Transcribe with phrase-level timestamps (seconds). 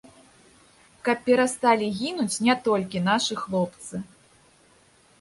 [1.07, 4.07] Каб перасталі гінуць не толькі нашы хлопцы.